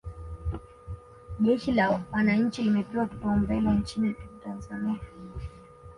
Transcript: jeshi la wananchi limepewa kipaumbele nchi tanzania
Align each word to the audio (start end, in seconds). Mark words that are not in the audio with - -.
jeshi 1.39 1.71
la 1.71 1.89
wananchi 2.11 2.63
limepewa 2.63 3.07
kipaumbele 3.07 3.71
nchi 3.73 4.15
tanzania 4.43 4.99